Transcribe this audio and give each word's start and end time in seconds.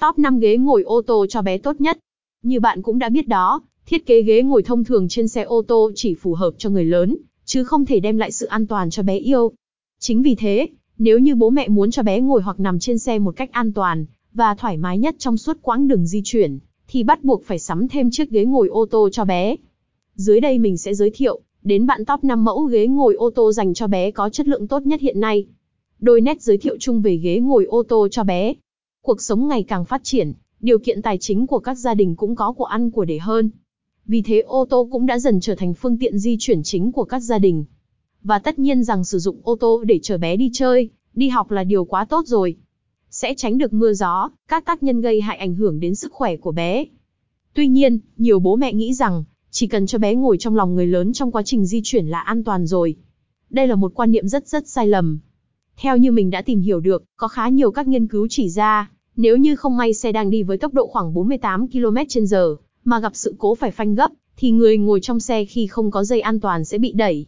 Top 0.00 0.18
5 0.18 0.40
ghế 0.40 0.56
ngồi 0.56 0.82
ô 0.82 1.02
tô 1.02 1.26
cho 1.28 1.42
bé 1.42 1.58
tốt 1.58 1.80
nhất. 1.80 1.98
Như 2.42 2.60
bạn 2.60 2.82
cũng 2.82 2.98
đã 2.98 3.08
biết 3.08 3.28
đó, 3.28 3.62
thiết 3.86 4.06
kế 4.06 4.22
ghế 4.22 4.42
ngồi 4.42 4.62
thông 4.62 4.84
thường 4.84 5.08
trên 5.08 5.28
xe 5.28 5.42
ô 5.42 5.62
tô 5.62 5.90
chỉ 5.94 6.14
phù 6.14 6.34
hợp 6.34 6.54
cho 6.58 6.70
người 6.70 6.84
lớn, 6.84 7.16
chứ 7.44 7.64
không 7.64 7.86
thể 7.86 8.00
đem 8.00 8.18
lại 8.18 8.32
sự 8.32 8.46
an 8.46 8.66
toàn 8.66 8.90
cho 8.90 9.02
bé 9.02 9.18
yêu. 9.18 9.52
Chính 10.00 10.22
vì 10.22 10.34
thế, 10.34 10.66
nếu 10.98 11.18
như 11.18 11.34
bố 11.34 11.50
mẹ 11.50 11.68
muốn 11.68 11.90
cho 11.90 12.02
bé 12.02 12.20
ngồi 12.20 12.42
hoặc 12.42 12.60
nằm 12.60 12.78
trên 12.78 12.98
xe 12.98 13.18
một 13.18 13.36
cách 13.36 13.52
an 13.52 13.72
toàn 13.72 14.06
và 14.32 14.54
thoải 14.54 14.76
mái 14.76 14.98
nhất 14.98 15.14
trong 15.18 15.36
suốt 15.36 15.58
quãng 15.62 15.88
đường 15.88 16.06
di 16.06 16.20
chuyển, 16.24 16.58
thì 16.88 17.02
bắt 17.02 17.24
buộc 17.24 17.44
phải 17.44 17.58
sắm 17.58 17.88
thêm 17.88 18.10
chiếc 18.10 18.30
ghế 18.30 18.44
ngồi 18.44 18.68
ô 18.68 18.86
tô 18.90 19.08
cho 19.12 19.24
bé. 19.24 19.56
Dưới 20.14 20.40
đây 20.40 20.58
mình 20.58 20.76
sẽ 20.76 20.94
giới 20.94 21.10
thiệu 21.14 21.40
đến 21.62 21.86
bạn 21.86 22.04
top 22.04 22.24
5 22.24 22.44
mẫu 22.44 22.64
ghế 22.64 22.86
ngồi 22.86 23.14
ô 23.14 23.30
tô 23.30 23.52
dành 23.52 23.74
cho 23.74 23.86
bé 23.86 24.10
có 24.10 24.30
chất 24.30 24.48
lượng 24.48 24.68
tốt 24.68 24.86
nhất 24.86 25.00
hiện 25.00 25.20
nay. 25.20 25.46
Đôi 26.00 26.20
nét 26.20 26.42
giới 26.42 26.58
thiệu 26.58 26.76
chung 26.80 27.00
về 27.00 27.16
ghế 27.16 27.38
ngồi 27.38 27.64
ô 27.64 27.82
tô 27.82 28.08
cho 28.10 28.24
bé. 28.24 28.54
Cuộc 29.06 29.22
sống 29.22 29.48
ngày 29.48 29.62
càng 29.62 29.84
phát 29.84 30.04
triển, 30.04 30.32
điều 30.60 30.78
kiện 30.78 31.02
tài 31.02 31.18
chính 31.18 31.46
của 31.46 31.58
các 31.58 31.74
gia 31.74 31.94
đình 31.94 32.16
cũng 32.16 32.36
có 32.36 32.52
của 32.52 32.64
ăn 32.64 32.90
của 32.90 33.04
để 33.04 33.18
hơn. 33.18 33.50
Vì 34.06 34.22
thế 34.22 34.40
ô 34.40 34.66
tô 34.70 34.88
cũng 34.92 35.06
đã 35.06 35.18
dần 35.18 35.40
trở 35.40 35.54
thành 35.54 35.74
phương 35.74 35.98
tiện 35.98 36.18
di 36.18 36.36
chuyển 36.40 36.62
chính 36.62 36.92
của 36.92 37.04
các 37.04 37.20
gia 37.20 37.38
đình. 37.38 37.64
Và 38.22 38.38
tất 38.38 38.58
nhiên 38.58 38.84
rằng 38.84 39.04
sử 39.04 39.18
dụng 39.18 39.40
ô 39.42 39.56
tô 39.60 39.84
để 39.84 39.98
chở 40.02 40.18
bé 40.18 40.36
đi 40.36 40.50
chơi, 40.52 40.90
đi 41.14 41.28
học 41.28 41.50
là 41.50 41.64
điều 41.64 41.84
quá 41.84 42.04
tốt 42.04 42.26
rồi. 42.26 42.56
Sẽ 43.10 43.34
tránh 43.34 43.58
được 43.58 43.72
mưa 43.72 43.92
gió, 43.92 44.30
các 44.48 44.64
tác 44.64 44.82
nhân 44.82 45.00
gây 45.00 45.20
hại 45.20 45.36
ảnh 45.36 45.54
hưởng 45.54 45.80
đến 45.80 45.94
sức 45.94 46.12
khỏe 46.12 46.36
của 46.36 46.52
bé. 46.52 46.84
Tuy 47.54 47.68
nhiên, 47.68 47.98
nhiều 48.16 48.38
bố 48.38 48.56
mẹ 48.56 48.72
nghĩ 48.72 48.94
rằng, 48.94 49.24
chỉ 49.50 49.66
cần 49.66 49.86
cho 49.86 49.98
bé 49.98 50.14
ngồi 50.14 50.36
trong 50.38 50.56
lòng 50.56 50.74
người 50.74 50.86
lớn 50.86 51.12
trong 51.12 51.32
quá 51.32 51.42
trình 51.42 51.66
di 51.66 51.80
chuyển 51.84 52.06
là 52.06 52.20
an 52.20 52.44
toàn 52.44 52.66
rồi. 52.66 52.96
Đây 53.50 53.66
là 53.66 53.74
một 53.74 53.92
quan 53.94 54.10
niệm 54.10 54.28
rất 54.28 54.48
rất 54.48 54.68
sai 54.68 54.86
lầm. 54.86 55.18
Theo 55.76 55.96
như 55.96 56.12
mình 56.12 56.30
đã 56.30 56.42
tìm 56.42 56.60
hiểu 56.60 56.80
được, 56.80 57.04
có 57.16 57.28
khá 57.28 57.48
nhiều 57.48 57.70
các 57.70 57.88
nghiên 57.88 58.06
cứu 58.06 58.26
chỉ 58.30 58.48
ra, 58.48 58.90
nếu 59.16 59.36
như 59.36 59.56
không 59.56 59.76
may 59.76 59.94
xe 59.94 60.12
đang 60.12 60.30
đi 60.30 60.42
với 60.42 60.58
tốc 60.58 60.74
độ 60.74 60.86
khoảng 60.86 61.14
48 61.14 61.66
km/h, 61.66 62.56
mà 62.84 63.00
gặp 63.00 63.16
sự 63.16 63.34
cố 63.38 63.54
phải 63.54 63.70
phanh 63.70 63.94
gấp, 63.94 64.10
thì 64.36 64.50
người 64.50 64.78
ngồi 64.78 65.00
trong 65.00 65.20
xe 65.20 65.44
khi 65.44 65.66
không 65.66 65.90
có 65.90 66.04
dây 66.04 66.20
an 66.20 66.40
toàn 66.40 66.64
sẽ 66.64 66.78
bị 66.78 66.92
đẩy, 66.92 67.26